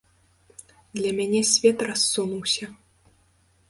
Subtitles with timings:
[0.97, 2.65] Для мяне свет рассунуўся.